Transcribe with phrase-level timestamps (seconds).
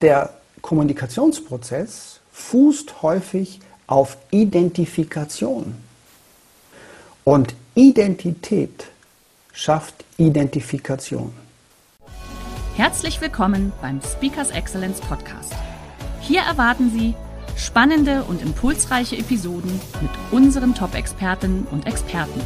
[0.00, 5.74] Der Kommunikationsprozess fußt häufig auf Identifikation.
[7.24, 8.86] Und Identität
[9.52, 11.32] schafft Identifikation.
[12.76, 15.52] Herzlich willkommen beim Speakers Excellence Podcast.
[16.20, 17.16] Hier erwarten Sie
[17.56, 22.40] spannende und impulsreiche Episoden mit unseren Top-Expertinnen und Experten.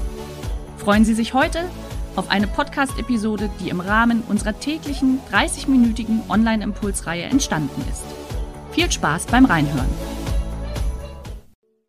[0.79, 1.69] Freuen Sie sich heute
[2.16, 8.05] auf eine Podcast-Episode, die im Rahmen unserer täglichen 30-minütigen Online-Impulsreihe entstanden ist.
[8.73, 9.89] Viel Spaß beim Reinhören.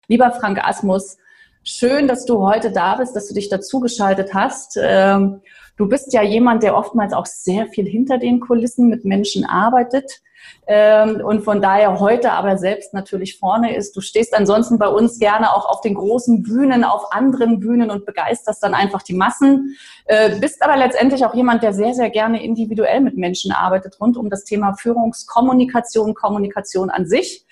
[0.08, 1.18] Lieber Frank Asmus,
[1.64, 4.78] schön, dass du heute da bist, dass du dich dazugeschaltet hast.
[4.82, 5.42] Ähm,
[5.78, 10.22] du bist ja jemand, der oftmals auch sehr viel hinter den Kulissen mit Menschen arbeitet
[10.68, 13.96] ähm, und von daher heute aber selbst natürlich vorne ist.
[13.96, 18.06] Du stehst ansonsten bei uns gerne auch auf den großen Bühnen, auf anderen Bühnen und
[18.06, 19.76] begeisterst dann einfach die Massen.
[20.06, 24.18] Äh, bist aber letztendlich auch jemand, der sehr, sehr gerne individuell mit Menschen arbeitet, rund
[24.18, 27.46] um das Thema Führungskommunikation, Kommunikation an sich.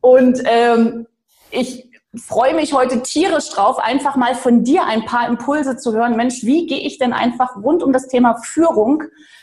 [0.00, 1.06] Und ähm,
[1.50, 6.16] ich freue mich heute tierisch drauf, einfach mal von dir ein paar Impulse zu hören.
[6.16, 9.02] Mensch, wie gehe ich denn einfach rund um das Thema Führung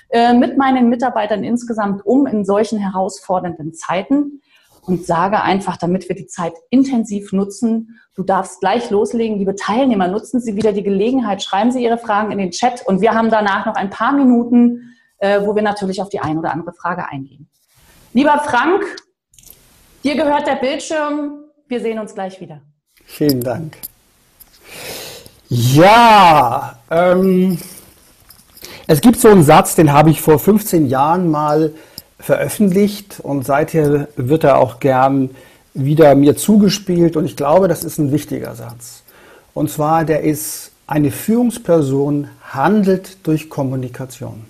[0.09, 4.41] äh, mit meinen Mitarbeitern insgesamt um in solchen herausfordernden Zeiten?
[4.85, 9.37] Und sage einfach, damit wir die Zeit intensiv nutzen, du darfst gleich loslegen.
[9.37, 12.99] Liebe Teilnehmer, nutzen Sie wieder die Gelegenheit, schreiben Sie Ihre Fragen in den Chat und
[12.99, 16.51] wir haben danach noch ein paar Minuten, äh, wo wir natürlich auf die ein oder
[16.51, 17.47] andere Frage eingehen.
[18.11, 18.83] Lieber Frank,
[20.03, 21.42] dir gehört der Bildschirm.
[21.73, 22.61] Wir sehen uns gleich wieder.
[23.03, 23.75] Vielen Dank.
[25.49, 27.57] Ja, ähm,
[28.85, 31.73] es gibt so einen Satz, den habe ich vor 15 Jahren mal
[32.19, 35.31] veröffentlicht und seither wird er auch gern
[35.73, 39.01] wieder mir zugespielt und ich glaube, das ist ein wichtiger Satz.
[39.55, 44.45] Und zwar, der ist, eine Führungsperson handelt durch Kommunikation.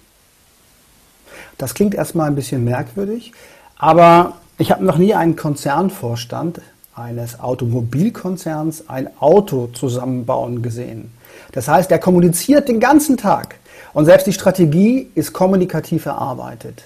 [1.57, 3.31] Das klingt erstmal ein bisschen merkwürdig,
[3.77, 6.59] aber ich habe noch nie einen Konzernvorstand
[6.95, 11.11] eines Automobilkonzerns ein Auto zusammenbauen gesehen.
[11.51, 13.55] Das heißt, er kommuniziert den ganzen Tag
[13.93, 16.83] und selbst die Strategie ist kommunikativ erarbeitet.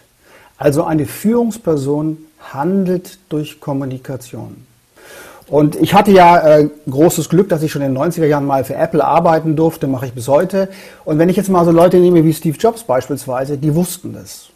[0.58, 4.66] Also eine Führungsperson handelt durch Kommunikation.
[5.48, 8.66] Und ich hatte ja äh, großes Glück, dass ich schon in den 90er Jahren mal
[8.66, 10.68] für Apple arbeiten durfte, mache ich bis heute.
[11.06, 14.48] Und wenn ich jetzt mal so Leute nehme wie Steve Jobs beispielsweise, die wussten das.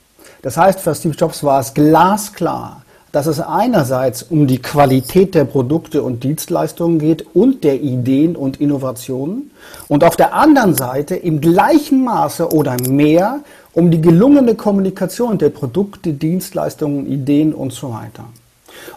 [0.41, 2.80] Das heißt, für Steve Jobs war es glasklar,
[3.11, 8.61] dass es einerseits um die Qualität der Produkte und Dienstleistungen geht und der Ideen und
[8.61, 9.51] Innovationen
[9.87, 13.39] und auf der anderen Seite im gleichen Maße oder mehr
[13.73, 18.25] um die gelungene Kommunikation der Produkte, Dienstleistungen, Ideen und so weiter.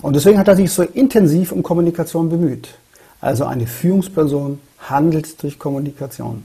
[0.02, 2.68] Und deswegen hat er sich so intensiv um Kommunikation bemüht.
[3.20, 6.42] Also eine Führungsperson handelt durch Kommunikation.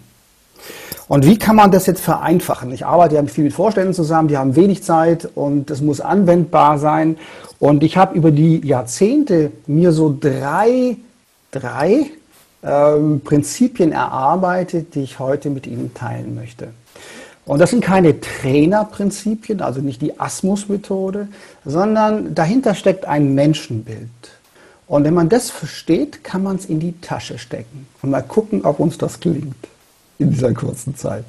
[1.09, 2.71] Und wie kann man das jetzt vereinfachen?
[2.71, 6.77] Ich arbeite ja viel mit Vorständen zusammen, die haben wenig Zeit und es muss anwendbar
[6.77, 7.17] sein.
[7.57, 10.97] Und ich habe über die Jahrzehnte mir so drei,
[11.49, 12.11] drei
[12.63, 16.67] ähm, Prinzipien erarbeitet, die ich heute mit Ihnen teilen möchte.
[17.43, 21.27] Und das sind keine Trainerprinzipien, also nicht die Asmus-Methode,
[21.65, 24.09] sondern dahinter steckt ein Menschenbild.
[24.85, 28.63] Und wenn man das versteht, kann man es in die Tasche stecken und mal gucken,
[28.63, 29.55] ob uns das gelingt
[30.19, 31.25] in dieser kurzen Zeit.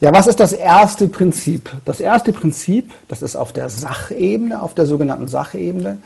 [0.00, 1.70] Ja, was ist das erste Prinzip?
[1.84, 5.98] Das erste Prinzip, das ist auf der Sachebene, auf der sogenannten Sachebene,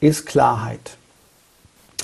[0.00, 0.96] ist Klarheit.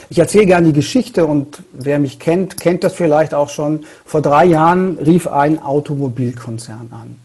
[0.09, 3.85] Ich erzähle gerne die Geschichte und wer mich kennt, kennt das vielleicht auch schon.
[4.05, 7.17] Vor drei Jahren rief ein Automobilkonzern an.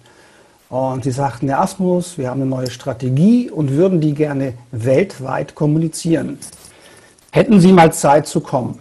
[0.69, 5.53] Und sie sagten, Herr Asmus, wir haben eine neue Strategie und würden die gerne weltweit
[5.53, 6.39] kommunizieren.
[7.31, 8.79] Hätten Sie mal Zeit zu kommen?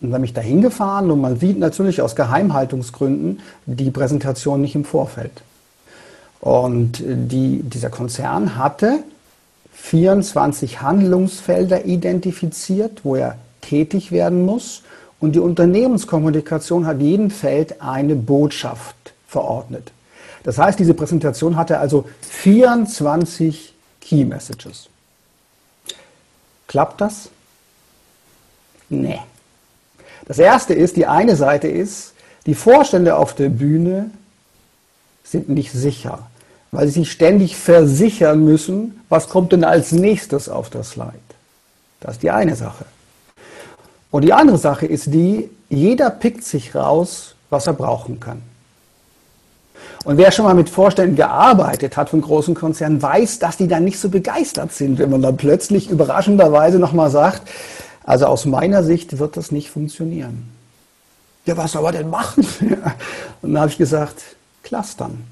[0.00, 4.74] Und dann bin ich da hingefahren und man sieht natürlich aus Geheimhaltungsgründen die Präsentation nicht
[4.74, 5.42] im Vorfeld.
[6.40, 8.98] Und die, dieser Konzern hatte
[9.72, 14.82] 24 Handlungsfelder identifiziert, wo er tätig werden muss.
[15.18, 18.96] Und die Unternehmenskommunikation hat jedem Feld eine Botschaft
[19.26, 19.92] verordnet.
[20.44, 24.88] Das heißt, diese Präsentation hatte also 24 Key Messages.
[26.68, 27.30] Klappt das?
[28.88, 29.20] Nee.
[30.26, 32.12] Das erste ist, die eine Seite ist,
[32.46, 34.10] die Vorstände auf der Bühne
[35.24, 36.28] sind nicht sicher.
[36.72, 41.12] weil sie sich ständig versichern müssen, was kommt denn als nächstes auf das Slide.
[42.00, 42.84] Das ist die eine Sache.
[44.10, 48.42] Und die andere Sache ist die, jeder pickt sich raus, was er brauchen kann.
[50.04, 53.84] Und wer schon mal mit Vorständen gearbeitet hat von großen Konzernen, weiß, dass die dann
[53.84, 57.48] nicht so begeistert sind, wenn man dann plötzlich überraschenderweise nochmal sagt,
[58.06, 60.48] also aus meiner Sicht wird das nicht funktionieren.
[61.44, 62.46] Ja, was soll man denn machen?
[63.42, 64.22] Und dann habe ich gesagt,
[64.62, 65.24] clustern,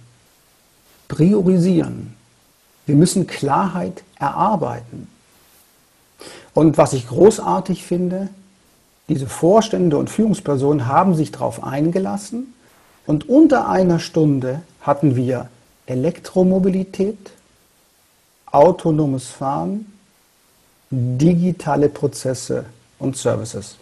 [1.09, 2.15] priorisieren.
[2.87, 5.09] Wir müssen Klarheit erarbeiten.
[6.53, 8.29] Und was ich großartig finde,
[9.09, 12.55] diese Vorstände und Führungspersonen haben sich darauf eingelassen
[13.07, 15.49] und unter einer Stunde hatten wir
[15.87, 17.33] Elektromobilität,
[18.47, 19.94] autonomes Fahren,
[21.19, 22.65] digitale Prozesse
[22.99, 23.77] und Services.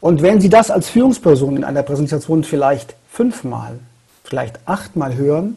[0.00, 3.78] Und wenn Sie das als Führungsperson in einer Präsentation vielleicht fünfmal,
[4.22, 5.56] vielleicht achtmal hören,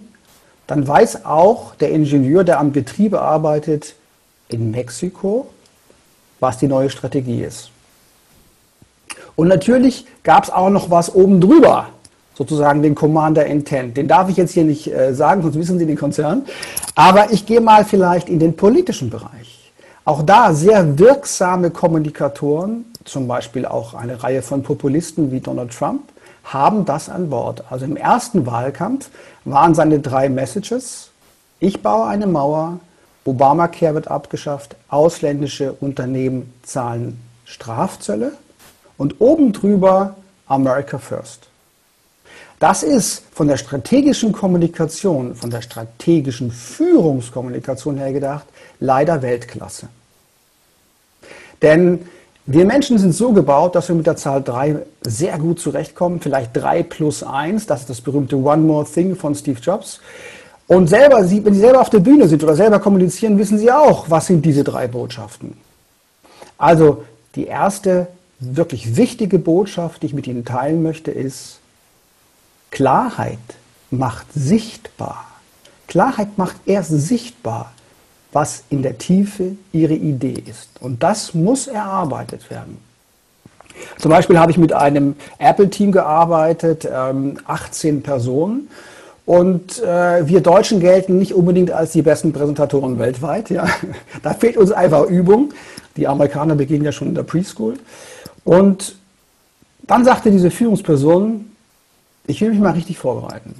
[0.67, 3.95] dann weiß auch der Ingenieur, der am Betriebe arbeitet
[4.49, 5.47] in Mexiko,
[6.39, 7.71] was die neue Strategie ist.
[9.35, 11.89] Und natürlich gab es auch noch was oben drüber,
[12.35, 13.97] sozusagen den Commander Intent.
[13.97, 16.43] Den darf ich jetzt hier nicht äh, sagen, sonst wissen Sie den Konzern.
[16.95, 19.46] Aber ich gehe mal vielleicht in den politischen Bereich.
[20.07, 26.03] Auch da sehr wirksame Kommunikatoren, zum Beispiel auch eine Reihe von Populisten wie Donald Trump,
[26.45, 27.65] haben das an Bord.
[27.69, 29.09] Also im ersten Wahlkampf
[29.43, 31.09] waren seine drei Messages,
[31.59, 32.79] ich baue eine Mauer,
[33.25, 38.31] Obamacare wird abgeschafft, ausländische Unternehmen zahlen Strafzölle
[38.97, 40.15] und oben drüber
[40.47, 41.49] America First.
[42.61, 48.45] Das ist von der strategischen Kommunikation, von der strategischen Führungskommunikation her gedacht,
[48.79, 49.89] leider Weltklasse.
[51.61, 52.07] Denn
[52.45, 56.21] wir Menschen sind so gebaut, dass wir mit der Zahl 3 sehr gut zurechtkommen.
[56.21, 59.99] Vielleicht 3 plus 1, das ist das berühmte One More Thing von Steve Jobs.
[60.67, 64.09] Und selber, wenn Sie selber auf der Bühne sind oder selber kommunizieren, wissen Sie auch,
[64.09, 65.57] was sind diese drei Botschaften.
[66.57, 67.03] Also
[67.35, 68.07] die erste
[68.39, 71.59] wirklich wichtige Botschaft, die ich mit Ihnen teilen möchte, ist,
[72.71, 73.39] Klarheit
[73.91, 75.25] macht sichtbar.
[75.87, 77.73] Klarheit macht erst sichtbar,
[78.31, 80.69] was in der Tiefe Ihre Idee ist.
[80.81, 82.77] Und das muss erarbeitet werden.
[83.97, 88.69] Zum Beispiel habe ich mit einem Apple-Team gearbeitet, 18 ähm, Personen.
[89.25, 93.49] Und äh, wir Deutschen gelten nicht unbedingt als die besten Präsentatoren weltweit.
[93.49, 93.65] Ja.
[94.23, 95.53] Da fehlt uns einfach Übung.
[95.97, 97.75] Die Amerikaner beginnen ja schon in der Preschool.
[98.43, 98.95] Und
[99.81, 101.45] dann sagte diese Führungsperson,
[102.25, 103.55] ich will mich mal richtig vorbereiten.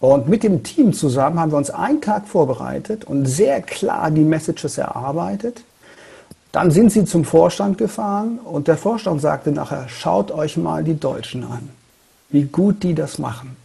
[0.00, 4.20] Und mit dem Team zusammen haben wir uns einen Tag vorbereitet und sehr klar die
[4.20, 5.62] Messages erarbeitet.
[6.52, 10.98] Dann sind sie zum Vorstand gefahren und der Vorstand sagte nachher, schaut euch mal die
[10.98, 11.68] Deutschen an,
[12.30, 13.56] wie gut die das machen.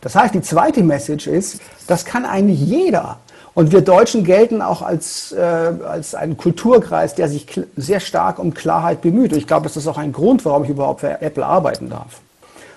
[0.00, 3.18] Das heißt, die zweite Message ist, das kann eigentlich jeder.
[3.54, 7.46] Und wir Deutschen gelten auch als, äh, als ein Kulturkreis, der sich
[7.76, 9.32] sehr stark um Klarheit bemüht.
[9.32, 12.20] Und ich glaube, das ist auch ein Grund, warum ich überhaupt für Apple arbeiten darf.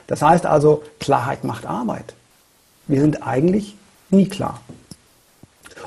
[0.07, 2.13] Das heißt also, Klarheit macht Arbeit.
[2.89, 3.75] Wir sind eigentlich
[4.09, 4.62] nie klar.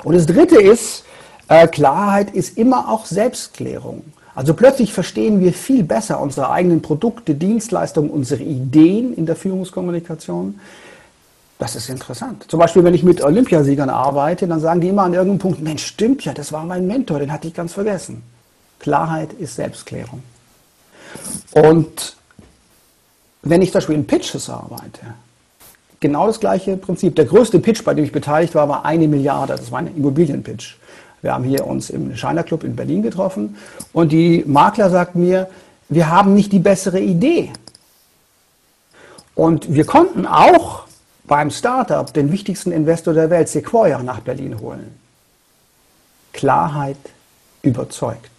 [0.03, 1.03] Und das Dritte ist,
[1.49, 4.03] äh, Klarheit ist immer auch Selbstklärung.
[4.33, 10.59] Also plötzlich verstehen wir viel besser unsere eigenen Produkte, Dienstleistungen, unsere Ideen in der Führungskommunikation.
[11.59, 12.45] Das ist interessant.
[12.47, 15.85] Zum Beispiel, wenn ich mit Olympiasiegern arbeite, dann sagen die immer an irgendeinem Punkt, Mensch,
[15.85, 18.23] stimmt ja, das war mein Mentor, den hatte ich ganz vergessen.
[18.79, 20.23] Klarheit ist Selbstklärung.
[21.51, 22.15] Und
[23.43, 25.01] wenn ich zum Beispiel in Pitches arbeite,
[26.03, 27.15] genau das gleiche Prinzip.
[27.15, 29.55] Der größte Pitch, bei dem ich beteiligt war, war eine Milliarde.
[29.55, 30.77] Das war ein Immobilienpitch.
[31.23, 33.55] Wir haben hier uns im China Club in Berlin getroffen
[33.93, 35.47] und die Makler sagten mir,
[35.87, 37.51] wir haben nicht die bessere Idee.
[39.33, 40.83] Und wir konnten auch
[41.23, 44.93] beim Startup den wichtigsten Investor der Welt, Sequoia, nach Berlin holen.
[46.33, 46.97] Klarheit
[47.61, 48.29] überzeugt.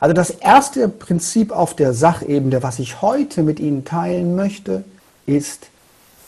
[0.00, 4.84] Also das erste Prinzip auf der Sachebene, was ich heute mit Ihnen teilen möchte,
[5.26, 5.68] ist,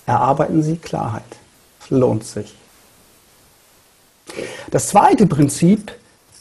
[0.09, 1.23] erarbeiten Sie Klarheit.
[1.81, 2.55] Es lohnt sich.
[4.71, 5.93] Das zweite Prinzip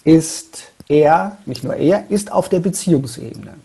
[0.04, 3.56] ist er, nicht nur er, ist auf der Beziehungsebene.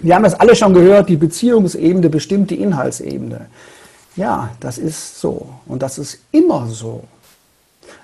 [0.00, 3.46] Wir haben das alle schon gehört, die Beziehungsebene bestimmt die Inhaltsebene.
[4.16, 7.04] Ja, das ist so und das ist immer so.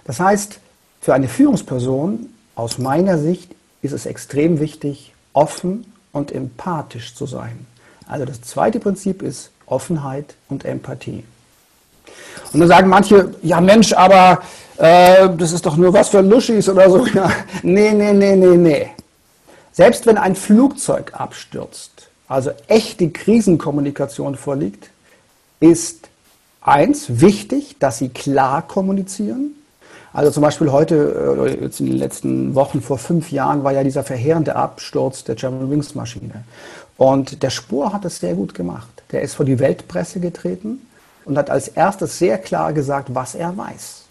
[0.05, 0.61] Das heißt,
[1.01, 7.67] für eine Führungsperson aus meiner Sicht ist es extrem wichtig, offen und empathisch zu sein.
[8.07, 11.25] Also das zweite Prinzip ist Offenheit und Empathie.
[12.53, 14.41] Und dann sagen manche, ja Mensch, aber
[14.79, 17.07] äh, das ist doch nur was für Luschis oder so.
[17.15, 17.31] Ja,
[17.63, 18.91] nee, nee, nee, nee, nee.
[19.73, 24.91] Selbst wenn ein Flugzeug abstürzt, also echte Krisenkommunikation vorliegt,
[25.61, 26.09] ist
[26.61, 29.55] eins, wichtig, dass sie klar kommunizieren.
[30.13, 33.85] Also zum Beispiel heute, äh, jetzt in den letzten Wochen, vor fünf Jahren, war ja
[33.85, 36.45] dieser verheerende Absturz der German Wings Maschine.
[36.97, 38.98] Und der Spur hat es sehr gut gemacht.
[39.11, 40.81] Der ist vor die Weltpresse getreten
[41.25, 44.05] und hat als erstes sehr klar gesagt, was er weiß.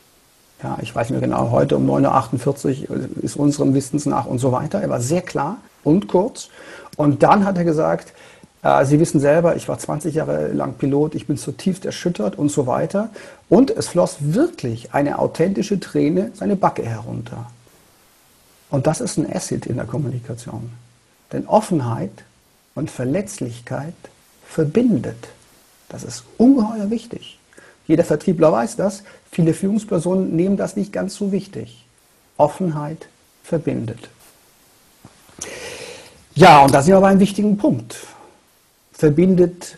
[0.63, 4.51] Ja, ich weiß nicht genau, heute um 9.48 Uhr ist unserem Wissens nach und so
[4.51, 4.82] weiter.
[4.82, 6.50] Er war sehr klar und kurz.
[6.96, 8.13] Und dann hat er gesagt,
[8.63, 12.50] äh, Sie wissen selber, ich war 20 Jahre lang Pilot, ich bin zutiefst erschüttert und
[12.50, 13.10] so weiter.
[13.50, 17.51] Und es floss wirklich eine authentische Träne seine Backe herunter.
[18.70, 20.72] Und das ist ein Asset in der Kommunikation.
[21.32, 22.24] Denn Offenheit
[22.74, 23.94] und Verletzlichkeit
[24.48, 25.30] verbindet.
[25.89, 27.39] Das ist ungeheuer wichtig.
[27.88, 29.04] Jeder Vertriebler weiß das.
[29.32, 31.86] Viele Führungspersonen nehmen das nicht ganz so wichtig.
[32.38, 33.08] Offenheit
[33.44, 34.10] verbindet.
[36.36, 37.98] Ja, und da sind wir bei einem wichtigen Punkt.
[38.92, 39.77] Verbindet,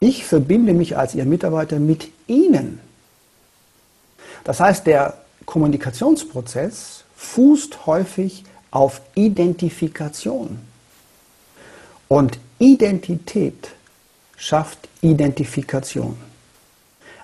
[0.00, 2.80] ich verbinde mich als Ihr Mitarbeiter mit Ihnen.
[4.44, 10.58] Das heißt, der Kommunikationsprozess fußt häufig auf Identifikation.
[12.08, 13.70] Und Identität
[14.42, 16.16] schafft Identifikation.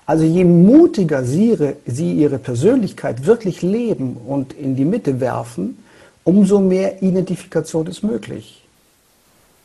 [0.05, 5.83] Also je mutiger Sie, Sie Ihre Persönlichkeit wirklich leben und in die Mitte werfen,
[6.23, 8.63] umso mehr Identifikation ist möglich.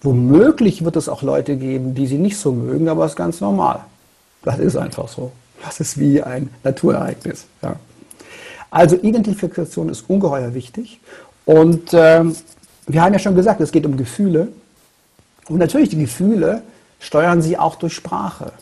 [0.03, 3.41] Womöglich wird es auch Leute geben, die Sie nicht so mögen, aber das ist ganz
[3.41, 3.85] normal.
[4.43, 5.31] Das ist einfach so.
[5.65, 7.47] Das ist wie ein Naturereignis.
[7.63, 7.77] Ja.
[8.69, 11.01] Also Identifikation ist ungeheuer wichtig.
[11.45, 12.25] Und äh,
[12.89, 14.49] wir haben ja schon gesagt, es geht um Gefühle.
[15.49, 16.63] Und natürlich die Gefühle
[17.05, 18.53] steuern Sie auch durch Sprache.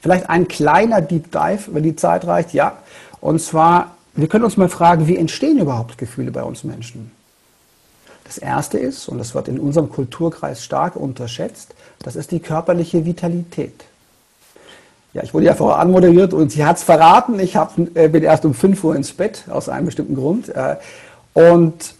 [0.00, 2.78] Vielleicht ein kleiner Deep Dive, wenn die Zeit reicht, ja.
[3.20, 7.10] Und zwar, wir können uns mal fragen, wie entstehen überhaupt Gefühle bei uns Menschen?
[8.24, 13.04] Das erste ist, und das wird in unserem Kulturkreis stark unterschätzt, das ist die körperliche
[13.04, 13.84] Vitalität.
[15.14, 17.38] Ja, ich wurde ja vorher anmoderiert und sie hat es verraten.
[17.38, 20.48] Ich hab, äh, bin erst um 5 Uhr ins Bett, aus einem bestimmten Grund.
[20.48, 20.76] Äh,
[21.34, 21.94] und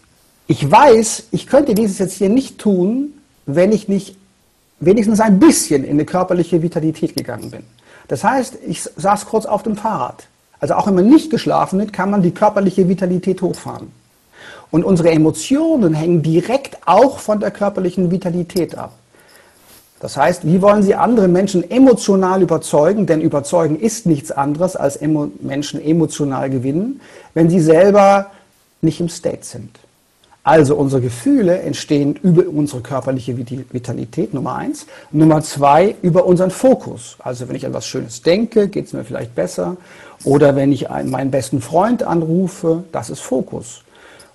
[0.47, 3.13] ich weiß, ich könnte dieses jetzt hier nicht tun,
[3.45, 4.17] wenn ich nicht
[4.85, 7.63] wenigstens ein bisschen in eine körperliche Vitalität gegangen bin.
[8.07, 10.27] Das heißt, ich saß kurz auf dem Fahrrad.
[10.59, 13.91] Also auch wenn man nicht geschlafen hat, kann man die körperliche Vitalität hochfahren.
[14.71, 18.93] Und unsere Emotionen hängen direkt auch von der körperlichen Vitalität ab.
[19.99, 23.05] Das heißt, wie wollen Sie andere Menschen emotional überzeugen?
[23.05, 24.99] Denn überzeugen ist nichts anderes als
[25.41, 26.99] Menschen emotional gewinnen,
[27.33, 28.31] wenn sie selber
[28.81, 29.79] nicht im State sind.
[30.43, 34.85] Also unsere Gefühle entstehen über unsere körperliche Vitalität, Nummer eins.
[35.11, 37.15] Nummer zwei, über unseren Fokus.
[37.19, 39.77] Also wenn ich an was Schönes denke, geht es mir vielleicht besser.
[40.25, 43.83] Oder wenn ich einen, meinen besten Freund anrufe, das ist Fokus.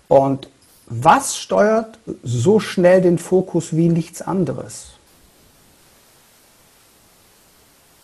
[0.09, 0.49] Und
[0.87, 4.93] was steuert so schnell den Fokus wie nichts anderes?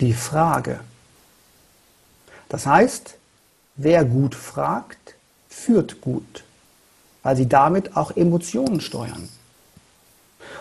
[0.00, 0.80] Die Frage.
[2.50, 3.16] Das heißt,
[3.76, 5.14] wer gut fragt,
[5.48, 6.43] führt gut
[7.24, 9.28] weil sie damit auch Emotionen steuern.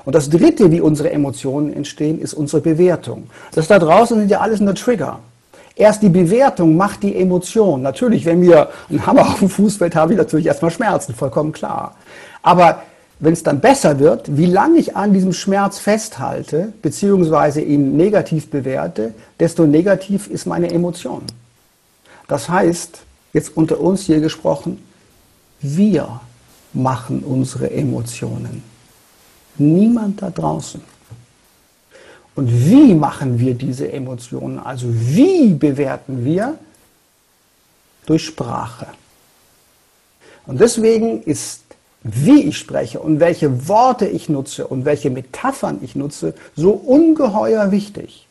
[0.06, 3.30] Und das Dritte, wie unsere Emotionen entstehen, ist unsere Bewertung.
[3.54, 5.20] Das da draußen sind ja alles nur Trigger.
[5.76, 7.82] Erst die Bewertung macht die Emotion.
[7.82, 11.52] Natürlich, wenn mir ein Hammer auf dem Fuß fällt, habe ich natürlich erstmal Schmerzen, vollkommen
[11.52, 11.96] klar.
[12.42, 12.84] Aber
[13.20, 18.50] wenn es dann besser wird, wie lange ich an diesem Schmerz festhalte, beziehungsweise ihn negativ
[18.50, 21.24] bewerte, desto negativ ist meine Emotion.
[22.28, 23.00] Das heißt,
[23.32, 24.84] jetzt unter uns hier gesprochen,
[25.62, 26.20] wir
[26.74, 28.64] machen unsere Emotionen.
[29.58, 30.82] Niemand da draußen.
[32.36, 34.60] Und wie machen wir diese Emotionen?
[34.60, 36.58] Also wie bewerten wir?
[38.06, 38.88] Durch Sprache.
[40.46, 41.62] Und deswegen ist,
[42.02, 47.72] wie ich spreche und welche Worte ich nutze und welche Metaphern ich nutze, so ungeheuer
[47.72, 48.28] wichtig.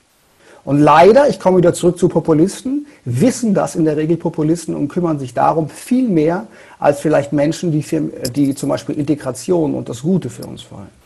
[0.64, 4.88] Und leider, ich komme wieder zurück zu Populisten, wissen das in der Regel Populisten und
[4.88, 6.46] kümmern sich darum viel mehr
[6.78, 11.02] als vielleicht Menschen, die, für, die zum Beispiel Integration und das Gute für uns wollen.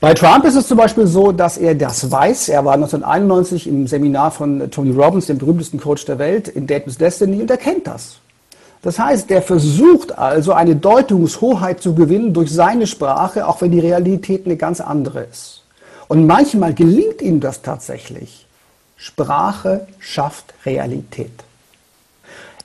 [0.00, 2.50] Bei Trump ist es zum Beispiel so, dass er das weiß.
[2.50, 7.00] Er war 1991 im Seminar von Tony Robbins, dem berühmtesten Coach der Welt, in Date
[7.00, 8.18] Destiny, und er kennt das.
[8.82, 13.80] Das heißt, er versucht also eine Deutungshoheit zu gewinnen durch seine Sprache, auch wenn die
[13.80, 15.62] Realität eine ganz andere ist.
[16.08, 18.46] Und manchmal gelingt ihm das tatsächlich.
[18.96, 21.32] Sprache schafft Realität.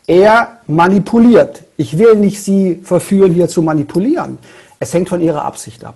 [0.07, 1.63] Er manipuliert.
[1.77, 4.37] Ich will nicht Sie verführen, hier zu manipulieren.
[4.79, 5.95] Es hängt von Ihrer Absicht ab.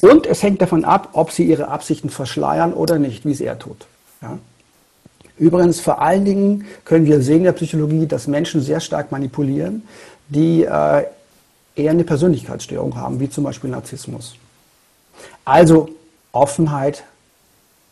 [0.00, 3.58] Und es hängt davon ab, ob Sie Ihre Absichten verschleiern oder nicht, wie es er
[3.58, 3.86] tut.
[4.22, 4.38] Ja?
[5.38, 9.82] Übrigens, vor allen Dingen können wir sehen in der Psychologie, dass Menschen sehr stark manipulieren,
[10.28, 11.04] die äh,
[11.76, 14.34] eher eine Persönlichkeitsstörung haben, wie zum Beispiel Narzissmus.
[15.44, 15.88] Also
[16.32, 17.04] Offenheit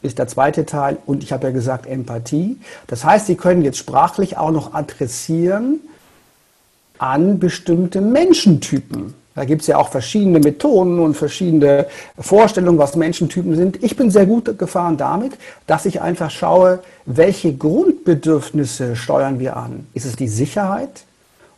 [0.03, 2.59] ist der zweite Teil und ich habe ja gesagt Empathie.
[2.87, 5.81] Das heißt, Sie können jetzt sprachlich auch noch adressieren
[6.99, 9.15] an bestimmte Menschentypen.
[9.35, 11.87] Da gibt es ja auch verschiedene Methoden und verschiedene
[12.19, 13.83] Vorstellungen, was Menschentypen sind.
[13.85, 15.33] Ich bin sehr gut gefahren damit,
[15.69, 19.87] dass ich einfach schaue, welche Grundbedürfnisse steuern wir an.
[19.95, 21.05] Ist es die Sicherheit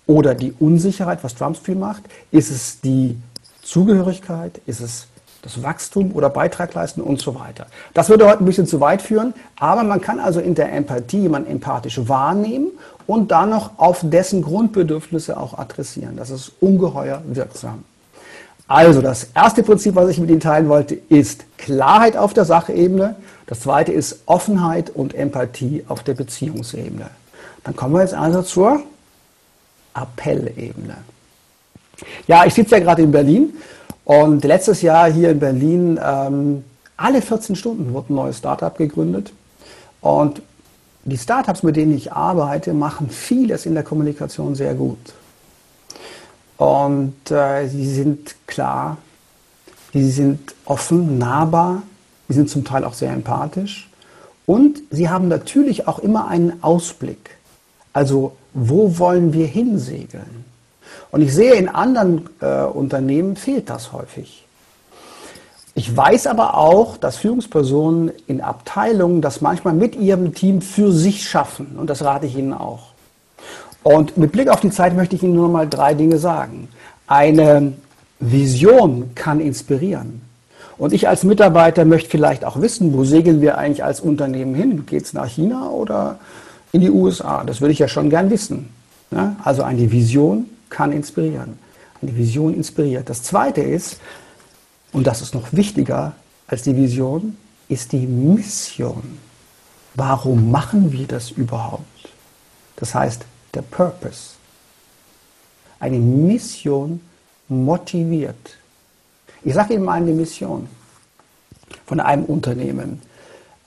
[0.07, 2.03] oder die Unsicherheit, was Trump viel macht?
[2.31, 3.17] Ist es die
[3.63, 4.61] Zugehörigkeit?
[4.67, 5.07] Ist es
[5.43, 7.67] das Wachstum oder Beitrag leisten und so weiter.
[7.95, 11.21] Das würde heute ein bisschen zu weit führen, aber man kann also in der Empathie
[11.21, 12.69] jemanden empathisch wahrnehmen
[13.07, 16.17] und dann noch auf dessen Grundbedürfnisse auch adressieren.
[16.17, 17.85] Das ist ungeheuer wirksam.
[18.69, 23.17] Also das erste Prinzip, was ich mit Ihnen teilen wollte, ist Klarheit auf der Sachebene.
[23.47, 27.07] Das zweite ist Offenheit und Empathie auf der Beziehungsebene.
[27.65, 28.83] Dann kommen wir jetzt also zur
[29.93, 30.99] Appellebene.
[32.29, 33.55] Ja, ich sitze ja gerade in Berlin
[34.11, 36.65] und letztes Jahr hier in Berlin, ähm,
[36.97, 39.33] alle 14 Stunden wurde ein neues Startup gegründet.
[40.01, 40.43] Und
[41.05, 44.99] die Startups, mit denen ich arbeite, machen vieles in der Kommunikation sehr gut.
[46.57, 48.97] Und äh, sie sind klar,
[49.93, 51.83] sie sind offen, nahbar,
[52.29, 53.89] sie sind zum Teil auch sehr empathisch.
[54.45, 57.39] Und sie haben natürlich auch immer einen Ausblick.
[57.93, 60.50] Also, wo wollen wir hinsegeln?
[61.11, 64.47] Und ich sehe, in anderen äh, Unternehmen fehlt das häufig.
[65.75, 71.29] Ich weiß aber auch, dass Führungspersonen in Abteilungen das manchmal mit ihrem Team für sich
[71.29, 71.77] schaffen.
[71.79, 72.89] Und das rate ich Ihnen auch.
[73.83, 76.69] Und mit Blick auf die Zeit möchte ich Ihnen nur mal drei Dinge sagen.
[77.07, 77.73] Eine
[78.19, 80.21] Vision kann inspirieren.
[80.77, 84.87] Und ich als Mitarbeiter möchte vielleicht auch wissen, wo segeln wir eigentlich als Unternehmen hin?
[84.87, 86.19] Geht es nach China oder
[86.73, 87.45] in die USA?
[87.45, 88.69] Das würde ich ja schon gern wissen.
[89.45, 91.59] Also eine Vision kann inspirieren.
[92.01, 93.11] Eine Vision inspiriert.
[93.11, 94.01] Das Zweite ist,
[94.93, 96.15] und das ist noch wichtiger
[96.47, 97.37] als die Vision,
[97.69, 99.19] ist die Mission.
[99.95, 101.85] Warum machen wir das überhaupt?
[102.77, 103.25] Das heißt,
[103.55, 104.35] der Purpose.
[105.79, 107.01] Eine Mission
[107.49, 108.57] motiviert.
[109.43, 110.69] Ich sage Ihnen mal eine Mission
[111.87, 113.03] von einem Unternehmen.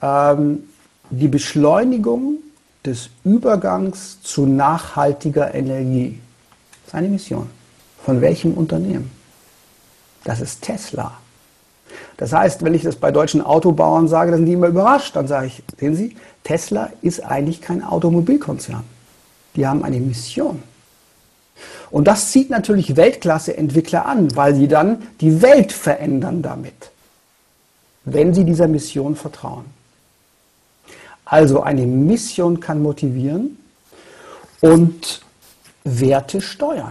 [0.00, 0.64] Ähm,
[1.10, 2.38] die Beschleunigung
[2.84, 6.20] des Übergangs zu nachhaltiger Energie
[6.94, 7.50] eine Mission.
[8.04, 9.10] Von welchem Unternehmen?
[10.24, 11.12] Das ist Tesla.
[12.16, 15.14] Das heißt, wenn ich das bei deutschen Autobauern sage, dann sind die immer überrascht.
[15.16, 18.84] Dann sage ich, sehen Sie, Tesla ist eigentlich kein Automobilkonzern.
[19.56, 20.62] Die haben eine Mission.
[21.90, 26.90] Und das zieht natürlich Weltklasse-Entwickler an, weil sie dann die Welt verändern damit,
[28.04, 29.64] wenn sie dieser Mission vertrauen.
[31.24, 33.58] Also eine Mission kann motivieren
[34.60, 35.23] und
[35.84, 36.90] Werte steuern.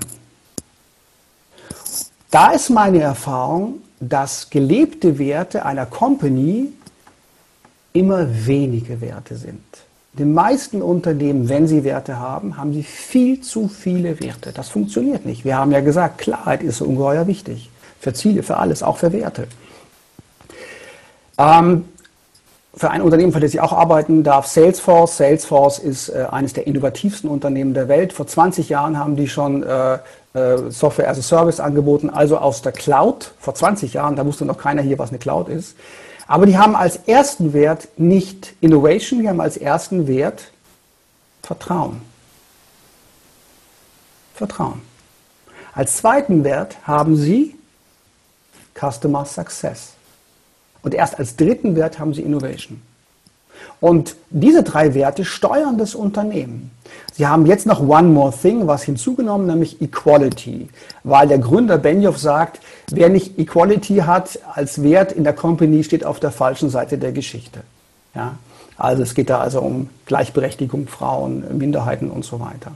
[2.32, 6.74] Da ist meine Erfahrung, dass gelebte Werte einer Company
[7.94, 9.64] immer wenige Werte sind.
[10.14, 14.52] Die meisten Unternehmen, wenn sie Werte haben, haben sie viel zu viele Werte.
[14.52, 15.44] Das funktioniert nicht.
[15.44, 17.72] Wir haben ja gesagt, Klarheit ist ungeheuer wichtig.
[18.00, 19.48] Für Ziele, für alles, auch für Werte.
[21.38, 21.86] Ähm,
[22.76, 25.18] für ein Unternehmen, für das ich auch arbeiten darf, Salesforce.
[25.18, 28.14] Salesforce ist äh, eines der innovativsten Unternehmen der Welt.
[28.14, 30.00] Vor 20 Jahren haben die schon äh,
[30.34, 33.34] äh, Software as a Service angeboten, also aus der Cloud.
[33.40, 35.76] Vor 20 Jahren, da wusste noch keiner hier, was eine Cloud ist.
[36.26, 40.52] Aber die haben als ersten Wert nicht Innovation, die haben als ersten Wert
[41.44, 42.02] Vertrauen.
[44.34, 44.82] Vertrauen.
[45.74, 47.56] Als zweiten Wert haben sie
[48.74, 49.93] Customer Success.
[50.84, 52.82] Und erst als dritten Wert haben Sie Innovation.
[53.80, 56.72] Und diese drei Werte steuern das Unternehmen.
[57.14, 60.70] Sie haben jetzt noch One More Thing, was hinzugenommen, nämlich Equality.
[61.04, 62.60] Weil der Gründer Benioff sagt,
[62.92, 67.12] wer nicht Equality hat als Wert in der Company, steht auf der falschen Seite der
[67.12, 67.62] Geschichte.
[68.16, 68.38] Ja?
[68.78, 72.72] Also es geht da also um Gleichberechtigung, Frauen, Minderheiten und so weiter.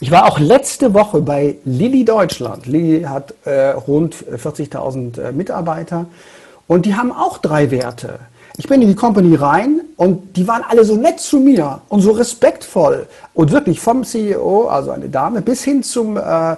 [0.00, 2.66] Ich war auch letzte Woche bei Lilly Deutschland.
[2.66, 6.06] Lilly hat äh, rund 40.000 äh, Mitarbeiter
[6.68, 8.20] und die haben auch drei Werte.
[8.56, 12.02] Ich bin in die Company rein und die waren alle so nett zu mir und
[12.02, 13.08] so respektvoll.
[13.34, 16.56] Und wirklich vom CEO, also eine Dame, bis hin zum äh, äh,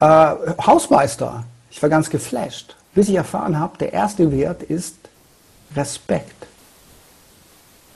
[0.00, 1.44] Hausmeister.
[1.70, 4.96] Ich war ganz geflasht, bis ich erfahren habe, der erste Wert ist
[5.74, 6.46] Respekt.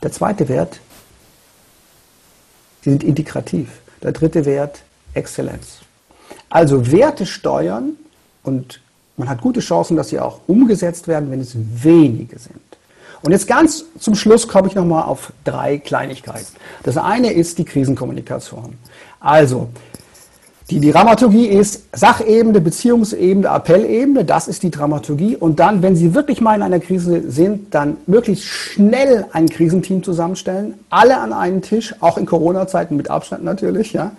[0.02, 0.80] Der zweite Wert,
[2.82, 3.68] sie sind integrativ.
[4.02, 4.82] Der dritte Wert,
[5.14, 5.78] Exzellenz.
[6.50, 7.96] Also Werte steuern
[8.42, 8.80] und
[9.16, 12.60] man hat gute Chancen, dass sie auch umgesetzt werden, wenn es wenige sind.
[13.22, 16.46] Und jetzt ganz zum Schluss komme ich nochmal auf drei Kleinigkeiten.
[16.82, 18.74] Das eine ist die Krisenkommunikation.
[19.20, 19.68] Also,
[20.70, 25.36] Die, Dramaturgie ist Sachebene, Beziehungsebene, Appellebene, das ist die Dramaturgie.
[25.36, 30.02] Und dann, wenn Sie wirklich mal in einer Krise sind, dann möglichst schnell ein Krisenteam
[30.02, 34.12] zusammenstellen, alle an einen Tisch, auch in Corona-Zeiten mit Abstand natürlich, ja,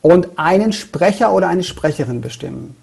[0.00, 2.74] und einen Sprecher oder eine Sprecherin bestimmen.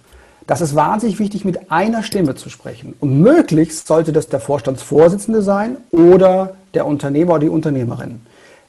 [0.48, 2.96] Das ist wahnsinnig wichtig, mit einer Stimme zu sprechen.
[3.02, 8.22] Und möglichst sollte das der Vorstandsvorsitzende sein oder der Unternehmer oder die Unternehmerin.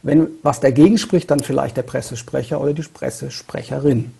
[0.03, 4.13] Wenn was dagegen spricht, dann vielleicht der Pressesprecher oder die Pressesprecherin.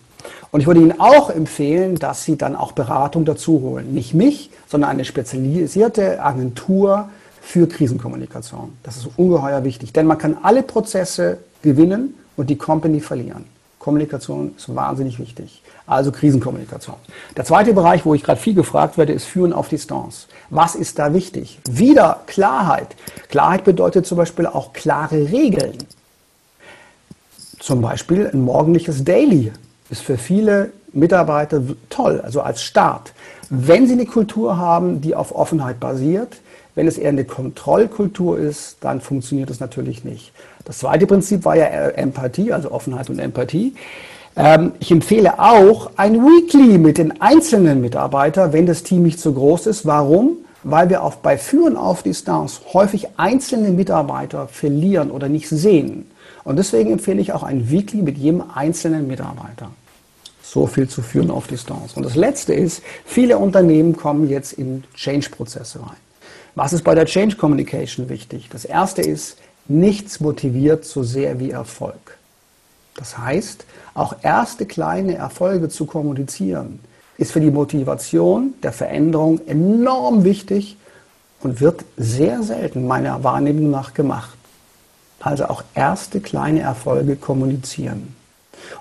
[0.51, 3.93] Und ich würde Ihnen auch empfehlen, dass Sie dann auch Beratung dazu holen.
[3.93, 7.09] Nicht mich, sondern eine spezialisierte Agentur
[7.41, 8.73] für Krisenkommunikation.
[8.83, 13.45] Das ist ungeheuer wichtig, denn man kann alle Prozesse gewinnen und die Company verlieren.
[13.79, 15.63] Kommunikation ist wahnsinnig wichtig.
[15.87, 16.97] Also Krisenkommunikation.
[17.35, 20.27] Der zweite Bereich, wo ich gerade viel gefragt werde, ist Führen auf Distanz.
[20.49, 21.59] Was ist da wichtig?
[21.67, 22.95] Wieder Klarheit.
[23.29, 25.77] Klarheit bedeutet zum Beispiel auch klare Regeln.
[27.59, 29.51] Zum Beispiel ein morgendliches Daily
[29.89, 33.13] ist für viele Mitarbeiter toll, also als Start.
[33.49, 36.37] Wenn sie eine Kultur haben, die auf Offenheit basiert,
[36.79, 40.31] wenn es eher eine Kontrollkultur ist, dann funktioniert das natürlich nicht.
[40.63, 43.73] Das zweite Prinzip war ja Empathie, also Offenheit und Empathie.
[44.37, 49.33] Ähm, ich empfehle auch ein Weekly mit den einzelnen Mitarbeitern, wenn das Team nicht zu
[49.33, 49.85] groß ist.
[49.85, 50.37] Warum?
[50.63, 56.09] Weil wir auch bei Führen auf Distanz häufig einzelne Mitarbeiter verlieren oder nicht sehen.
[56.45, 59.69] Und deswegen empfehle ich auch ein Weekly mit jedem einzelnen Mitarbeiter.
[60.41, 61.97] So viel zu führen auf Distanz.
[61.97, 65.97] Und das Letzte ist, viele Unternehmen kommen jetzt in Change-Prozesse rein.
[66.61, 68.49] Was ist bei der Change Communication wichtig?
[68.51, 69.37] Das Erste ist,
[69.69, 72.17] nichts motiviert so sehr wie Erfolg.
[72.97, 76.81] Das heißt, auch erste kleine Erfolge zu kommunizieren,
[77.17, 80.75] ist für die Motivation der Veränderung enorm wichtig
[81.39, 84.37] und wird sehr selten meiner Wahrnehmung nach gemacht.
[85.21, 88.17] Also auch erste kleine Erfolge kommunizieren.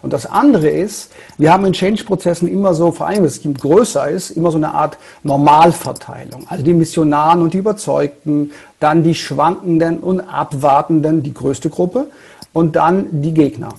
[0.02, 3.54] Und das andere ist, wir haben in Change-Prozessen immer so, vor allem wenn das Team
[3.54, 6.46] größer ist, immer so eine Art Normalverteilung.
[6.48, 12.06] Also die Missionaren und die Überzeugten, dann die Schwankenden und Abwartenden, die größte Gruppe,
[12.52, 13.70] und dann die Gegner.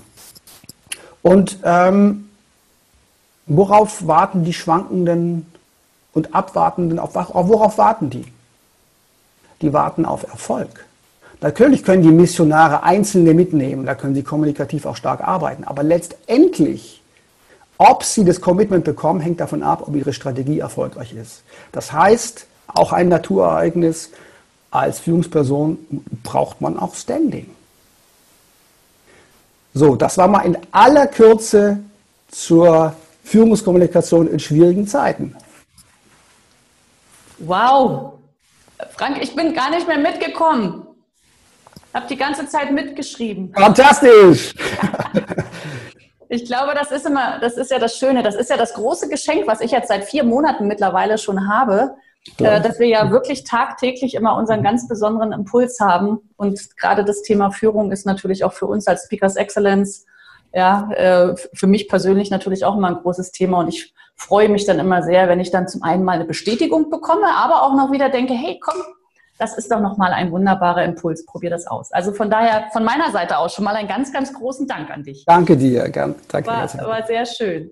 [1.22, 2.30] Und ähm,
[3.46, 5.46] worauf warten die Schwankenden
[6.14, 7.00] und Abwartenden?
[7.00, 8.26] Auf, worauf warten die?
[9.62, 10.86] Die warten auf Erfolg.
[11.42, 15.64] Natürlich können die Missionare Einzelne mitnehmen, da können sie kommunikativ auch stark arbeiten.
[15.64, 17.02] Aber letztendlich,
[17.78, 21.44] ob sie das Commitment bekommen, hängt davon ab, ob ihre Strategie erfolgreich ist.
[21.72, 24.12] Das heißt, auch ein Naturereignis
[24.70, 25.78] als Führungsperson
[26.24, 27.50] braucht man auch Standing.
[29.74, 31.80] So, das war mal in aller Kürze
[32.30, 35.36] zur Führungskommunikation in schwierigen Zeiten.
[37.38, 38.14] Wow.
[38.92, 40.89] Frank, ich bin gar nicht mehr mitgekommen.
[41.94, 43.54] Habe die ganze Zeit mitgeschrieben.
[43.54, 44.54] Fantastisch!
[46.32, 49.10] Ich glaube, das ist immer, das ist ja das Schöne, das ist ja das große
[49.10, 51.96] Geschenk, was ich jetzt seit vier Monaten mittlerweile schon habe,
[52.38, 56.20] äh, dass wir ja wirklich tagtäglich immer unseren ganz besonderen Impuls haben.
[56.38, 60.06] Und gerade das Thema Führung ist natürlich auch für uns als Speakers Excellence,
[60.54, 63.62] ja, äh, für mich persönlich natürlich auch immer ein großes Thema.
[63.62, 66.92] Und ich freue mich dann immer sehr, wenn ich dann zum einen mal eine Bestätigung
[66.92, 68.84] bekomme, aber auch noch wieder denke, hey, komm,
[69.40, 71.26] das ist doch nochmal ein wunderbarer Impuls.
[71.26, 71.92] Probier das aus.
[71.92, 75.04] Also von daher, von meiner Seite aus schon mal einen ganz, ganz großen Dank an
[75.04, 75.24] dich.
[75.26, 75.90] Danke dir.
[75.90, 77.72] Danke war, war sehr schön.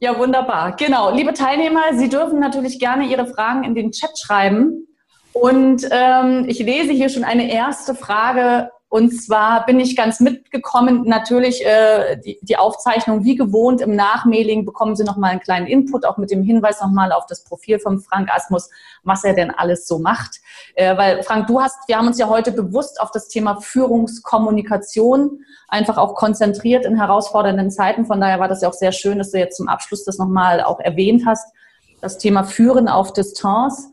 [0.00, 0.76] Ja, wunderbar.
[0.76, 1.10] Genau.
[1.10, 4.86] Liebe Teilnehmer, Sie dürfen natürlich gerne Ihre Fragen in den Chat schreiben.
[5.32, 11.02] Und ähm, ich lese hier schon eine erste Frage und zwar bin ich ganz mitgekommen,
[11.04, 16.06] natürlich äh, die, die Aufzeichnung wie gewohnt im Nachmailing bekommen Sie nochmal einen kleinen Input,
[16.06, 18.70] auch mit dem Hinweis nochmal auf das Profil von Frank Asmus,
[19.02, 20.40] was er denn alles so macht.
[20.74, 25.44] Äh, weil Frank, du hast, wir haben uns ja heute bewusst auf das Thema Führungskommunikation
[25.68, 28.06] einfach auch konzentriert in herausfordernden Zeiten.
[28.06, 30.62] Von daher war das ja auch sehr schön, dass du jetzt zum Abschluss das nochmal
[30.62, 31.52] auch erwähnt hast,
[32.00, 33.90] das Thema Führen auf Distanz.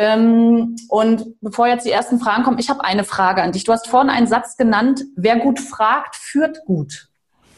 [0.00, 3.64] Ähm, und bevor jetzt die ersten Fragen kommen, ich habe eine Frage an dich.
[3.64, 7.08] Du hast vorhin einen Satz genannt, wer gut fragt, führt gut.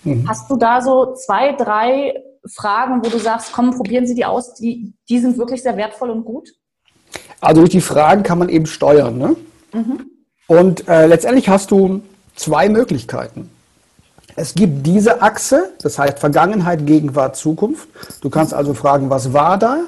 [0.05, 0.27] Mhm.
[0.27, 2.15] Hast du da so zwei, drei
[2.47, 6.09] Fragen, wo du sagst, komm, probieren Sie die aus, die, die sind wirklich sehr wertvoll
[6.09, 6.49] und gut?
[7.43, 9.19] Also durch die Fragen kann man eben steuern.
[9.19, 9.37] Ne?
[9.75, 10.07] Mhm.
[10.47, 12.01] Und äh, letztendlich hast du
[12.37, 13.51] zwei Möglichkeiten.
[14.35, 17.87] Es gibt diese Achse, das heißt Vergangenheit, Gegenwart, Zukunft.
[18.23, 19.81] Du kannst also fragen, was war da?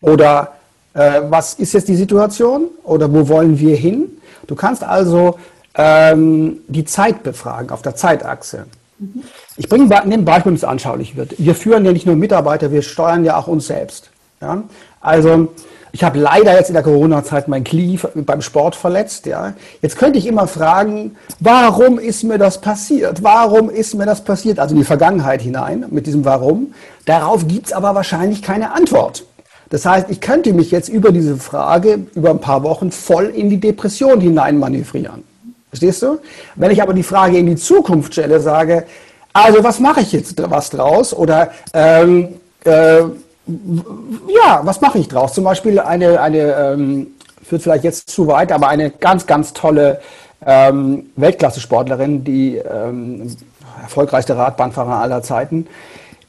[0.00, 0.54] Oder
[0.94, 4.10] äh, was ist jetzt die Situation oder wo wollen wir hin?
[4.46, 5.38] Du kannst also
[5.74, 8.66] ähm, die Zeit befragen auf der Zeitachse.
[8.98, 9.22] Mhm.
[9.56, 11.34] Ich bringe ein Beispiel, das anschaulich wird.
[11.38, 14.10] Wir führen ja nicht nur Mitarbeiter, wir steuern ja auch uns selbst.
[14.40, 14.62] Ja?
[15.00, 15.48] Also
[15.94, 19.26] Ich habe leider jetzt in der Corona-Zeit mein Knie beim Sport verletzt.
[19.26, 19.52] Ja.
[19.82, 23.22] Jetzt könnte ich immer fragen, warum ist mir das passiert?
[23.22, 24.58] Warum ist mir das passiert?
[24.58, 26.72] Also in die Vergangenheit hinein mit diesem Warum.
[27.04, 29.24] Darauf gibt es aber wahrscheinlich keine Antwort.
[29.72, 33.48] Das heißt, ich könnte mich jetzt über diese Frage über ein paar Wochen voll in
[33.48, 35.24] die Depression hinein manövrieren.
[35.70, 36.18] Verstehst du?
[36.56, 38.84] Wenn ich aber die Frage in die Zukunft stelle, sage,
[39.32, 41.14] also was mache ich jetzt was draus?
[41.14, 42.34] Oder ähm,
[42.66, 45.32] äh, ja, was mache ich draus?
[45.32, 47.06] Zum Beispiel eine, eine ähm,
[47.42, 50.02] führt vielleicht jetzt zu weit, aber eine ganz, ganz tolle
[50.44, 53.34] ähm, Weltklasse-Sportlerin, die ähm,
[53.80, 55.66] erfolgreichste Radbahnfahrer aller Zeiten,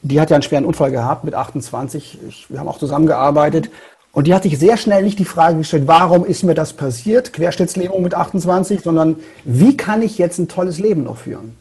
[0.04, 2.18] die hat ja einen schweren Unfall gehabt mit 28.
[2.28, 3.70] Ich, wir haben auch zusammengearbeitet.
[4.12, 7.32] Und die hat sich sehr schnell nicht die Frage gestellt, warum ist mir das passiert,
[7.32, 11.56] Querschnittslähmung mit 28, sondern wie kann ich jetzt ein tolles Leben noch führen?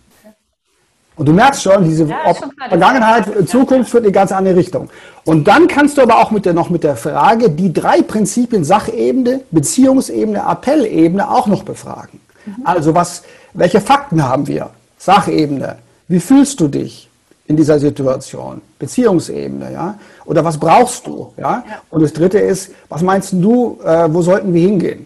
[1.16, 4.90] Und du merkst schon, diese ja, schon Vergangenheit, Zukunft führt in eine ganz andere Richtung.
[5.26, 8.64] Und dann kannst du aber auch mit der, noch mit der Frage die drei Prinzipien
[8.64, 12.20] Sachebene, Beziehungsebene, Appellebene auch noch befragen.
[12.46, 12.56] Mhm.
[12.66, 14.72] Also was, welche Fakten haben wir?
[14.98, 15.78] Sachebene.
[16.08, 17.10] Wie fühlst du dich
[17.46, 18.62] in dieser Situation?
[18.80, 20.00] Beziehungsebene, ja?
[20.26, 21.64] Oder was brauchst du, ja?
[21.90, 25.06] Und das dritte ist, was meinst du, äh, wo sollten wir hingehen?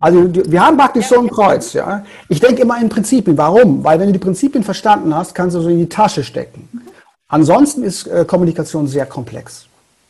[0.00, 1.72] Also wir haben praktisch so ein Kreuz.
[1.72, 2.04] Ja?
[2.28, 3.36] Ich denke immer in Prinzipien.
[3.36, 3.82] Warum?
[3.84, 6.68] Weil wenn du die Prinzipien verstanden hast, kannst du so in die Tasche stecken.
[7.28, 9.66] Ansonsten ist äh, Kommunikation sehr komplex.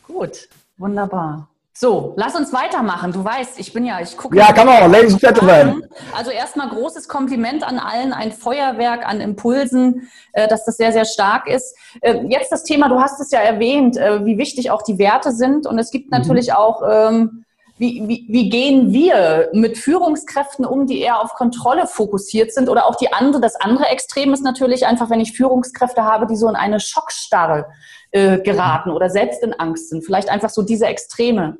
[0.07, 1.47] Gut, wunderbar.
[1.79, 3.11] So, lass uns weitermachen.
[3.11, 4.35] Du weißt, ich bin ja, ich gucke.
[4.35, 5.83] Ja, come on, ladies and gentlemen.
[6.11, 11.05] Also erstmal großes Kompliment an allen, ein Feuerwerk an Impulsen, äh, dass das sehr, sehr
[11.05, 11.77] stark ist.
[12.01, 15.31] Äh, jetzt das Thema, du hast es ja erwähnt, äh, wie wichtig auch die Werte
[15.31, 15.67] sind.
[15.67, 16.17] Und es gibt mhm.
[16.17, 17.45] natürlich auch ähm,
[17.77, 22.69] wie, wie, wie gehen wir mit Führungskräften um, die eher auf Kontrolle fokussiert sind?
[22.69, 26.37] Oder auch die andere, das andere Extrem ist natürlich einfach, wenn ich Führungskräfte habe, die
[26.37, 27.67] so in eine Schockstarre
[28.13, 30.03] geraten oder selbst in Angst sind.
[30.03, 31.57] Vielleicht einfach so diese Extreme.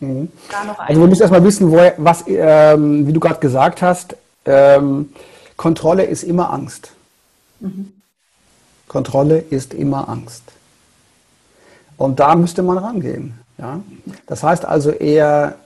[0.00, 0.28] Mhm.
[0.78, 5.10] Also wir müssen erstmal wissen, wo, was, ähm, wie du gerade gesagt hast, ähm,
[5.56, 6.92] Kontrolle ist immer Angst.
[7.60, 7.92] Mhm.
[8.88, 10.42] Kontrolle ist immer Angst.
[11.96, 13.34] Und da müsste man rangehen.
[13.58, 13.80] Ja?
[14.26, 15.56] Das heißt also eher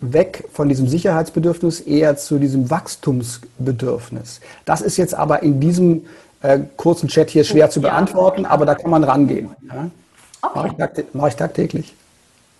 [0.00, 4.40] weg von diesem Sicherheitsbedürfnis, eher zu diesem Wachstumsbedürfnis.
[4.64, 6.06] Das ist jetzt aber in diesem
[6.42, 9.50] äh, kurzen Chat hier schwer zu beantworten, aber da kann man rangehen.
[9.72, 9.90] Ja?
[10.42, 10.72] Okay.
[10.76, 11.94] Mache ich, mach ich tagtäglich.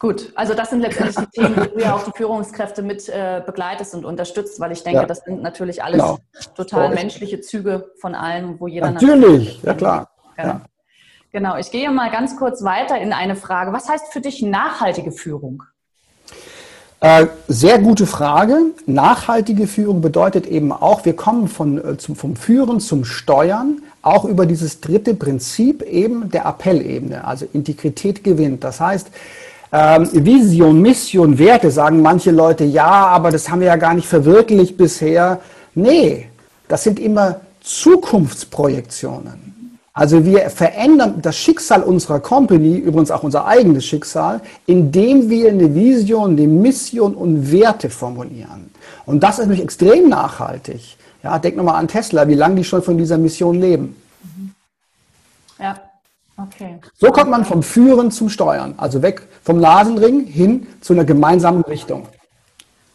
[0.02, 3.40] Gut, also das sind letztendlich die Themen, die du ja auch die Führungskräfte mit äh,
[3.46, 5.06] begleitest und unterstützt, weil ich denke, ja.
[5.06, 6.18] das sind natürlich alles genau.
[6.56, 6.94] total so.
[6.96, 10.10] menschliche Züge von allen, wo jeder natürlich, natürlich ja klar.
[10.36, 10.62] Ja.
[11.30, 13.72] Genau, ich gehe mal ganz kurz weiter in eine Frage.
[13.72, 15.62] Was heißt für dich nachhaltige Führung?
[16.98, 18.58] Äh, sehr gute Frage.
[18.86, 24.24] Nachhaltige Führung bedeutet eben auch, wir kommen von, äh, zum, vom Führen zum Steuern, auch
[24.24, 28.64] über dieses dritte Prinzip eben der Appellebene, also Integrität gewinnt.
[28.64, 29.08] Das heißt,
[29.72, 34.06] ähm, Vision, Mission, Werte, sagen manche Leute, ja, aber das haben wir ja gar nicht
[34.06, 35.40] verwirklicht bisher.
[35.74, 36.28] Nee,
[36.68, 39.52] das sind immer Zukunftsprojektionen.
[39.94, 45.74] Also wir verändern das Schicksal unserer Company, übrigens auch unser eigenes Schicksal, indem wir eine
[45.74, 48.70] Vision, eine Mission und Werte formulieren.
[49.04, 50.96] Und das ist nämlich extrem nachhaltig.
[51.22, 53.94] Ja, denk nochmal an Tesla, wie lange die schon von dieser Mission leben.
[55.58, 55.78] Ja,
[56.36, 56.78] okay.
[56.94, 61.62] So kommt man vom Führen zum Steuern, also weg vom Nasenring hin zu einer gemeinsamen
[61.62, 62.08] Richtung.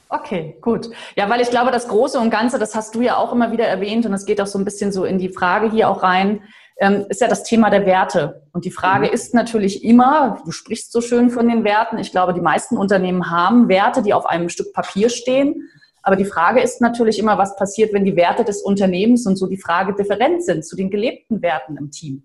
[0.09, 0.89] Okay, gut.
[1.15, 3.65] Ja, weil ich glaube, das Große und Ganze, das hast du ja auch immer wieder
[3.65, 6.41] erwähnt und es geht auch so ein bisschen so in die Frage hier auch rein,
[6.79, 8.43] ähm, ist ja das Thema der Werte.
[8.53, 9.13] Und die Frage mhm.
[9.13, 13.29] ist natürlich immer, du sprichst so schön von den Werten, ich glaube, die meisten Unternehmen
[13.29, 15.69] haben Werte, die auf einem Stück Papier stehen.
[16.03, 19.47] Aber die Frage ist natürlich immer, was passiert, wenn die Werte des Unternehmens und so
[19.47, 22.23] die Frage different sind zu den gelebten Werten im Team.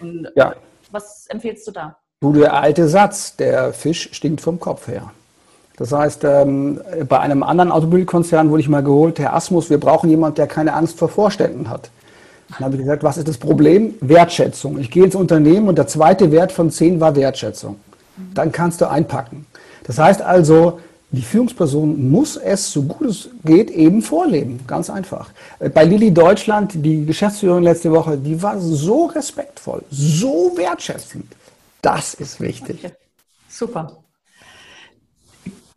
[0.00, 0.54] Und ja.
[0.90, 1.96] was empfiehlst du da?
[2.20, 5.10] Du, der alte Satz, der Fisch stinkt vom Kopf her.
[5.76, 10.10] Das heißt, ähm, bei einem anderen Automobilkonzern wurde ich mal geholt, Herr Asmus, wir brauchen
[10.10, 11.88] jemanden, der keine Angst vor Vorständen hat.
[12.50, 13.94] Dann habe ich gesagt, was ist das Problem?
[14.02, 14.78] Wertschätzung.
[14.78, 17.80] Ich gehe ins Unternehmen und der zweite Wert von zehn war Wertschätzung.
[18.34, 19.46] Dann kannst du einpacken.
[19.84, 20.80] Das heißt also,
[21.12, 24.60] die Führungsperson muss es, so gut es geht, eben vorleben.
[24.66, 25.30] Ganz einfach.
[25.74, 31.26] Bei Lilly Deutschland, die Geschäftsführerin letzte Woche, die war so respektvoll, so wertschätzend.
[31.82, 32.84] Das ist wichtig.
[32.84, 32.94] Okay.
[33.48, 33.96] Super.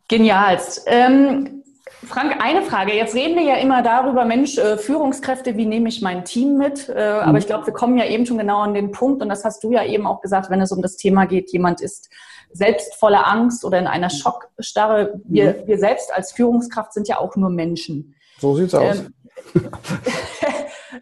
[0.07, 0.59] Genial.
[0.85, 1.62] Ähm,
[2.07, 2.93] Frank, eine Frage.
[2.93, 6.89] Jetzt reden wir ja immer darüber, Mensch, äh, Führungskräfte, wie nehme ich mein Team mit?
[6.89, 7.37] Äh, aber mhm.
[7.37, 9.71] ich glaube, wir kommen ja eben schon genau an den Punkt, und das hast du
[9.71, 12.09] ja eben auch gesagt, wenn es um das Thema geht, jemand ist
[12.51, 14.17] selbst voller Angst oder in einer mhm.
[14.17, 15.19] Schockstarre.
[15.25, 15.67] Wir, mhm.
[15.67, 18.15] wir selbst als Führungskraft sind ja auch nur Menschen.
[18.39, 18.99] So sieht's aus.
[18.99, 19.13] Ähm,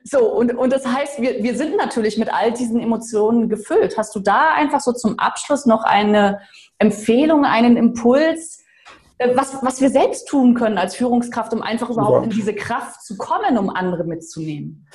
[0.03, 3.97] So, und, und das heißt, wir, wir sind natürlich mit all diesen Emotionen gefüllt.
[3.97, 6.39] Hast du da einfach so zum Abschluss noch eine
[6.79, 8.60] Empfehlung, einen Impuls,
[9.35, 13.17] was, was wir selbst tun können als Führungskraft, um einfach überhaupt in diese Kraft zu
[13.17, 14.85] kommen, um andere mitzunehmen?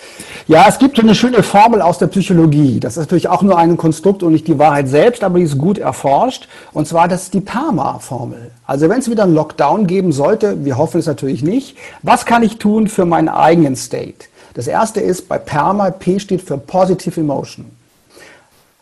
[0.48, 2.80] Ja, es gibt eine schöne Formel aus der Psychologie.
[2.80, 5.58] Das ist natürlich auch nur ein Konstrukt und nicht die Wahrheit selbst, aber die ist
[5.58, 6.48] gut erforscht.
[6.72, 8.50] Und zwar, das ist die PARMA-Formel.
[8.66, 12.42] Also wenn es wieder einen Lockdown geben sollte, wir hoffen es natürlich nicht, was kann
[12.42, 14.26] ich tun für meinen eigenen State?
[14.54, 17.66] Das erste ist bei PERMA, P steht für Positive Emotion.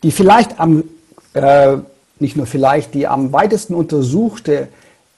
[0.02, 0.85] Die vielleicht am,
[1.33, 1.78] äh,
[2.20, 4.68] nicht nur vielleicht, die am weitesten untersuchte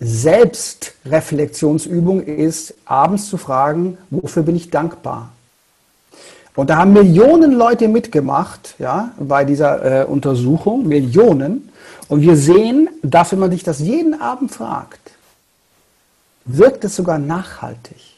[0.01, 5.31] Selbstreflexionsübung ist, abends zu fragen, wofür bin ich dankbar?
[6.55, 11.71] Und da haben Millionen Leute mitgemacht, ja, bei dieser äh, Untersuchung, Millionen.
[12.09, 15.07] Und wir sehen, dass wenn man sich das jeden Abend fragt,
[16.47, 18.17] wirkt es sogar nachhaltig.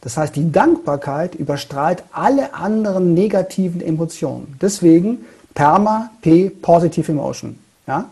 [0.00, 4.56] Das heißt, die Dankbarkeit überstrahlt alle anderen negativen Emotionen.
[4.60, 7.58] Deswegen PERMA, P, Positive Emotion.
[7.86, 8.08] Ja?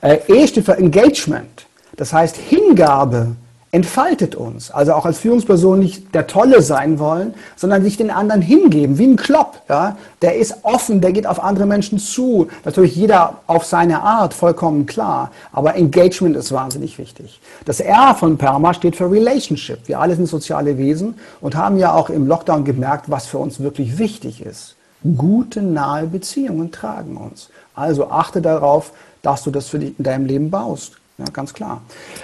[0.00, 1.66] Äh, e steht für Engagement.
[2.00, 3.36] Das heißt, Hingabe
[3.72, 4.70] entfaltet uns.
[4.70, 9.06] Also auch als Führungsperson nicht der Tolle sein wollen, sondern sich den anderen hingeben, wie
[9.06, 9.60] ein Klopp.
[9.68, 9.98] Ja?
[10.22, 12.48] Der ist offen, der geht auf andere Menschen zu.
[12.64, 15.30] Natürlich jeder auf seine Art, vollkommen klar.
[15.52, 17.38] Aber Engagement ist wahnsinnig wichtig.
[17.66, 19.80] Das R von PERMA steht für Relationship.
[19.84, 23.60] Wir alle sind soziale Wesen und haben ja auch im Lockdown gemerkt, was für uns
[23.60, 24.74] wirklich wichtig ist.
[25.18, 27.50] Gute, nahe Beziehungen tragen uns.
[27.74, 30.99] Also achte darauf, dass du das für dich in deinem Leben baust.
[31.20, 31.82] Ja, ganz klar.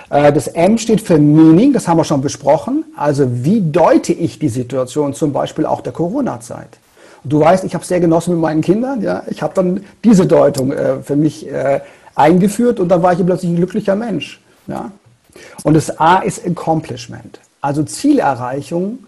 [0.09, 2.85] Äh, das M steht für Meaning, das haben wir schon besprochen.
[2.97, 6.79] Also wie deute ich die Situation, zum Beispiel auch der Corona-Zeit?
[7.23, 9.03] Du weißt, ich habe es sehr genossen mit meinen Kindern.
[9.03, 9.23] Ja?
[9.29, 11.81] Ich habe dann diese Deutung äh, für mich äh,
[12.15, 14.41] eingeführt und dann war ich plötzlich ein glücklicher Mensch.
[14.67, 14.93] Ja?
[15.63, 19.01] Und das A ist Accomplishment, also Zielerreichung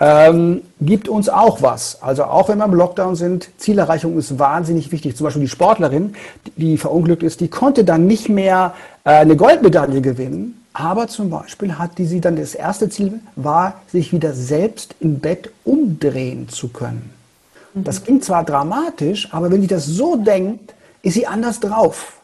[0.00, 2.02] ähm, gibt uns auch was.
[2.02, 5.14] Also auch wenn wir im Lockdown sind, Zielerreichung ist wahnsinnig wichtig.
[5.14, 6.14] Zum Beispiel die Sportlerin,
[6.56, 8.72] die verunglückt ist, die konnte dann nicht mehr
[9.04, 10.56] äh, eine Goldmedaille gewinnen.
[10.72, 15.18] Aber zum Beispiel hat die sie dann das erste Ziel war, sich wieder selbst im
[15.18, 17.10] Bett umdrehen zu können.
[17.74, 17.84] Mhm.
[17.84, 22.14] Das klingt zwar dramatisch, aber wenn sie das so denkt, ist sie anders drauf.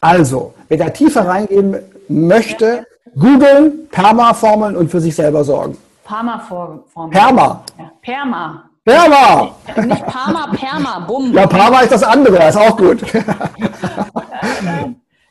[0.00, 1.76] Also, wer da tiefer reingehen
[2.08, 5.76] möchte, googeln, Perma-Formeln und für sich selber sorgen.
[6.04, 7.10] Parma-Form.
[7.10, 7.64] Perma.
[7.78, 8.70] Ja, Perma.
[8.84, 9.54] Perma.
[9.84, 11.32] Nicht Parma, Perma, bumm.
[11.32, 13.00] Ja, Parma ist das andere, ist auch gut.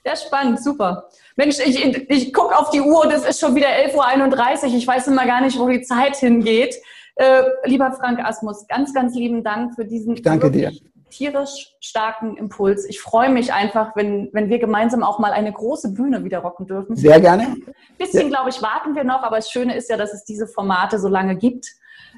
[0.05, 1.09] ja, spannend, super.
[1.35, 4.75] Mensch, ich, ich gucke auf die Uhr, das ist schon wieder 11.31 Uhr.
[4.75, 6.75] Ich weiß immer gar nicht, wo die Zeit hingeht.
[7.15, 10.71] Äh, lieber Frank Asmus, ganz, ganz lieben Dank für diesen ich danke dir
[11.11, 12.85] tierisch starken Impuls.
[12.85, 16.65] Ich freue mich einfach, wenn, wenn wir gemeinsam auch mal eine große Bühne wieder rocken
[16.65, 16.95] dürfen.
[16.95, 17.43] Sehr gerne.
[17.43, 18.27] Ein bisschen, ja.
[18.29, 21.07] glaube ich, warten wir noch, aber das Schöne ist ja, dass es diese Formate so
[21.07, 21.67] lange gibt.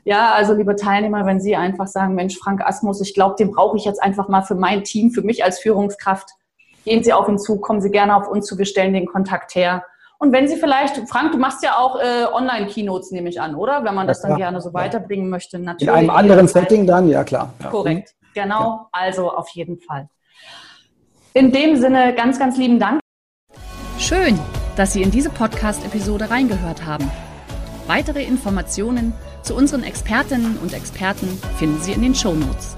[0.06, 3.78] Ja, also liebe Teilnehmer, wenn Sie einfach sagen, Mensch, Frank Asmus, ich glaube, den brauche
[3.78, 6.30] ich jetzt einfach mal für mein Team, für mich als Führungskraft.
[6.86, 9.56] Gehen Sie auf ihn zu, kommen Sie gerne auf uns zu, wir stellen den Kontakt
[9.56, 9.84] her.
[10.20, 13.84] Und wenn Sie vielleicht, Frank, du machst ja auch äh, Online-Keynotes, nehme ich an, oder?
[13.84, 15.60] Wenn man das dann gerne so weiterbringen möchte.
[15.60, 15.94] Natürlich.
[15.94, 17.54] In einem anderen Setting dann, ja klar.
[17.70, 18.16] Korrekt.
[18.34, 18.90] Genau, ja.
[18.92, 20.10] also auf jeden Fall.
[21.34, 23.00] In dem Sinne, ganz, ganz lieben Dank.
[23.98, 24.40] Schön,
[24.76, 27.10] dass Sie in diese Podcast-Episode reingehört haben.
[27.88, 32.78] Weitere Informationen zu unseren Expertinnen und Experten finden Sie in den Show Notes.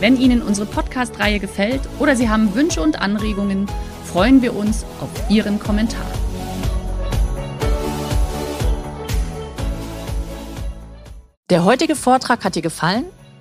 [0.00, 3.66] Wenn Ihnen unsere Podcast-Reihe gefällt oder Sie haben Wünsche und Anregungen,
[4.04, 6.06] freuen wir uns auf Ihren Kommentar.
[11.50, 13.06] Der heutige Vortrag hat dir gefallen?